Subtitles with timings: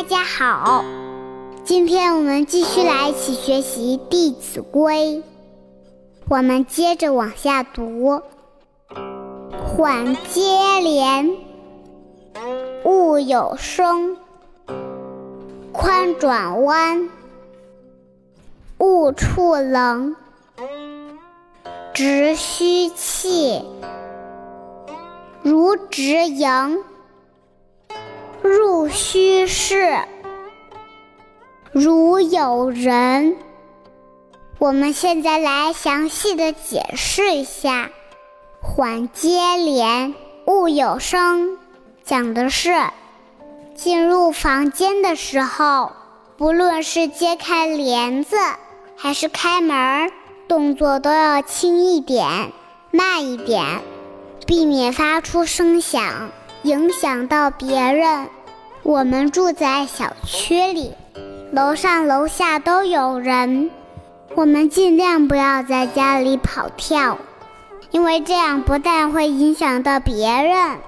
[0.00, 0.82] 大家好，
[1.62, 5.16] 今天我们继续来一起学习《弟子规》，
[6.30, 8.22] 我们接着往下读：
[9.52, 11.36] 缓接连，
[12.82, 14.16] 勿有声；
[15.70, 17.10] 宽转弯，
[18.78, 20.14] 勿触棱；
[21.92, 23.62] 直虚气，
[25.42, 26.82] 如直盈。
[28.42, 29.98] 入虚室，
[31.72, 33.36] 如有人。
[34.58, 37.90] 我们现在来详细的解释一下
[38.60, 40.14] “缓接连，
[40.46, 41.58] 勿有声”。
[42.02, 42.74] 讲的是
[43.74, 45.92] 进入房间的时候，
[46.38, 48.36] 不论是揭开帘子
[48.96, 50.10] 还是开门，
[50.48, 52.52] 动作都要轻一点、
[52.90, 53.82] 慢一点，
[54.46, 56.30] 避免发出声响。
[56.62, 58.28] 影响到别人。
[58.82, 60.94] 我们住在小区里，
[61.52, 63.70] 楼上楼下都有人。
[64.34, 67.18] 我们尽量不要在家里跑跳，
[67.90, 70.78] 因为这样不但会影响到别人，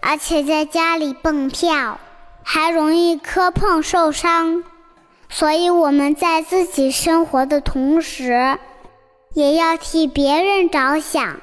[0.00, 1.98] 而且在家里蹦跳
[2.42, 4.64] 还容易磕碰受伤。
[5.28, 8.58] 所以我们在自己生活的同时，
[9.34, 11.40] 也要替别人着想，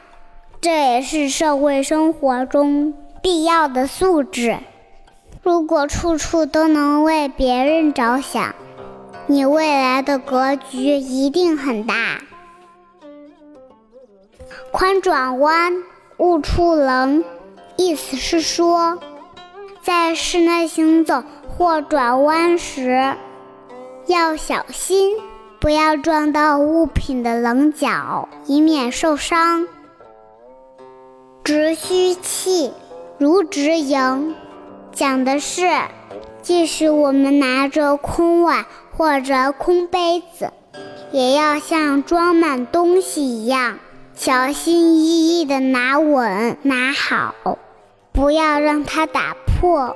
[0.62, 2.94] 这也是社会生活中。
[3.24, 4.58] 必要的素质。
[5.42, 8.54] 如果处处都能为别人着想，
[9.28, 12.20] 你未来的格局一定很大。
[14.74, 15.84] 宽转弯，
[16.18, 17.24] 勿触棱，
[17.78, 19.00] 意思是说，
[19.82, 23.16] 在室内行走或转弯时
[24.06, 25.16] 要小心，
[25.62, 29.66] 不要撞到物品的棱角，以免受伤。
[31.46, 32.74] 直虚气。
[33.20, 34.36] 如直营，
[34.92, 35.70] 讲的是，
[36.42, 40.52] 即使我们拿着空碗或者空杯子，
[41.12, 43.78] 也要像装满东西一样，
[44.16, 47.36] 小心翼翼地拿稳拿好，
[48.12, 49.96] 不要让它打破。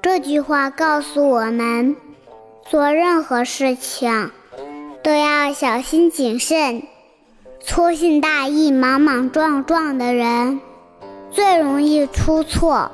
[0.00, 1.96] 这句话告诉我们，
[2.64, 4.30] 做任何事情
[5.02, 6.84] 都要小心谨慎。
[7.60, 10.60] 粗心大意、莽莽撞撞的人。
[11.32, 12.92] 最容易出错。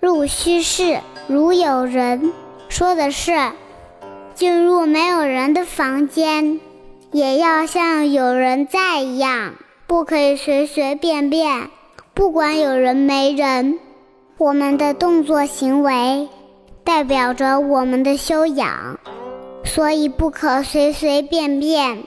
[0.00, 2.32] 入虚室，如有人，
[2.68, 3.32] 说的是
[4.34, 6.60] 进入没有人的房间，
[7.10, 9.54] 也要像有人在一样，
[9.86, 11.68] 不可以随随便便，
[12.14, 13.78] 不管有人没人。
[14.38, 16.28] 我们的动作行为
[16.82, 18.98] 代表着我们的修养，
[19.64, 22.04] 所以不可随随便便。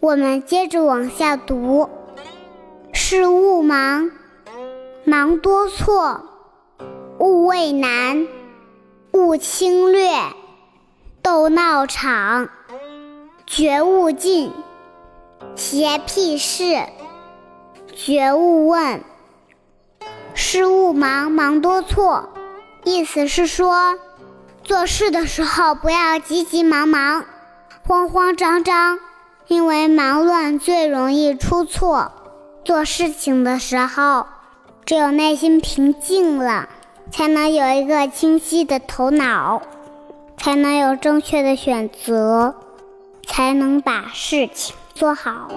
[0.00, 1.90] 我们接着往下读：
[2.92, 4.12] 事勿忙，
[5.04, 6.20] 忙多错；
[7.18, 8.28] 勿畏难，
[9.10, 10.32] 勿轻略；
[11.20, 12.48] 斗闹场，
[13.44, 14.52] 绝勿近；
[15.56, 16.84] 邪僻事，
[17.92, 19.02] 绝勿问。
[20.32, 22.28] 事勿忙，忙多错，
[22.84, 23.98] 意思是说，
[24.62, 27.24] 做事的时候不要急急忙忙、
[27.84, 29.00] 慌慌张张。
[29.48, 32.12] 因为忙乱最容易出错，
[32.64, 34.26] 做事情的时候，
[34.84, 36.68] 只有内心平静了，
[37.10, 39.62] 才能有一个清晰的头脑，
[40.36, 42.56] 才能有正确的选择，
[43.26, 45.48] 才能把事情做好。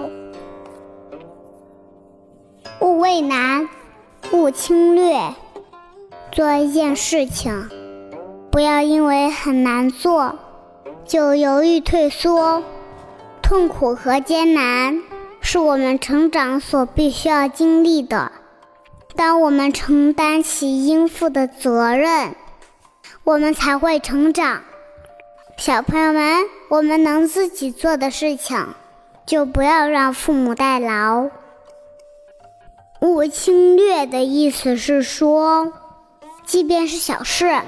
[2.80, 3.68] 勿畏难，
[4.32, 5.34] 勿轻略。
[6.30, 7.68] 做一件事情，
[8.50, 10.36] 不要因为很难做，
[11.04, 12.62] 就犹豫退缩。
[13.42, 15.02] 痛苦和艰难
[15.40, 18.32] 是我们成长所必须要经历的。
[19.14, 22.34] 当我们承担起应负的责任，
[23.24, 24.62] 我们才会成长。
[25.58, 28.68] 小朋友们，我们能自己做的事情，
[29.26, 31.28] 就不要让父母代劳。
[33.00, 35.72] 勿轻略的意思是说，
[36.46, 37.60] 即便是小事，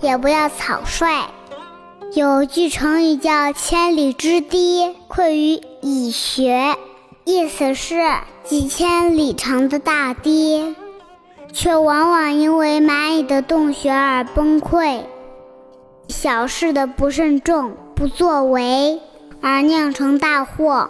[0.00, 1.28] 也不要草率。
[2.14, 6.76] 有句成语叫“千里之堤，溃于蚁穴”，
[7.26, 7.96] 意思是
[8.44, 10.76] 几千里长的大堤，
[11.52, 15.00] 却往往因为蚂蚁的洞穴而崩溃。
[16.06, 19.00] 小事的不慎重、不作为，
[19.40, 20.88] 而酿成大祸。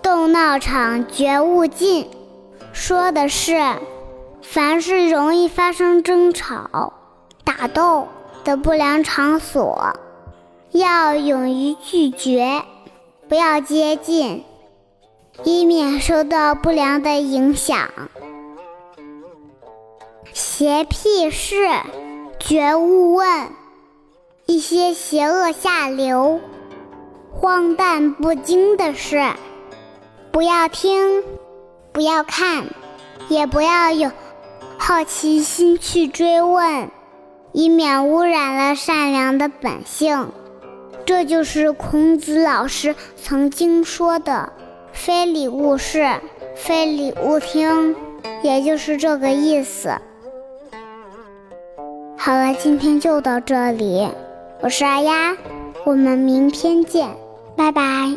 [0.00, 2.08] 斗闹场绝勿近，
[2.72, 3.60] 说的是
[4.42, 6.92] 凡事容易发生争吵。
[7.44, 8.08] 打斗
[8.42, 9.96] 的不良场所，
[10.72, 12.62] 要勇于拒绝，
[13.28, 14.44] 不要接近，
[15.44, 17.88] 以免受到不良的影响。
[20.32, 21.68] 邪僻事，
[22.40, 23.50] 绝勿问。
[24.46, 26.38] 一些邪恶下流、
[27.32, 29.32] 荒诞不经的事，
[30.30, 31.24] 不要听，
[31.92, 32.66] 不要看，
[33.28, 34.10] 也不要有
[34.76, 36.90] 好奇心去追问，
[37.54, 40.28] 以免污染了善良的本性。
[41.06, 44.52] 这就是孔子老师曾经说的
[44.92, 46.20] “非礼勿视，
[46.54, 47.94] 非礼勿听”，
[48.42, 49.90] 也就是这个意思。
[52.18, 54.08] 好了，今天就到这里。
[54.60, 55.36] 我是二丫，
[55.84, 57.08] 我们明天见，
[57.54, 58.16] 拜拜。